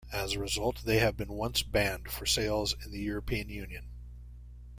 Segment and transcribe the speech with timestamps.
[0.11, 3.87] As a result, they have been once banned for sales in the European Union.